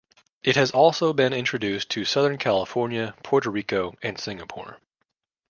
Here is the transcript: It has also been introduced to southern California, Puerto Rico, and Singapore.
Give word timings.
It 0.41 0.55
has 0.55 0.71
also 0.71 1.13
been 1.13 1.31
introduced 1.31 1.91
to 1.91 2.05
southern 2.05 2.39
California, 2.39 3.13
Puerto 3.21 3.51
Rico, 3.51 3.93
and 4.01 4.19
Singapore. 4.19 4.79